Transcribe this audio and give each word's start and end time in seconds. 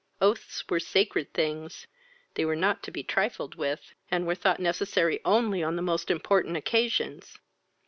Oaths 0.19 0.67
were 0.67 0.79
sacred 0.79 1.31
things; 1.31 1.85
they 2.33 2.43
were 2.43 2.55
not 2.55 2.81
to 2.81 2.89
be 2.91 3.03
trifled 3.03 3.53
with, 3.53 3.93
and 4.09 4.25
were 4.25 4.33
thought 4.33 4.59
necessary 4.59 5.19
only 5.23 5.61
on 5.61 5.75
the 5.75 5.83
most 5.83 6.09
important 6.09 6.57
occasions. 6.57 7.37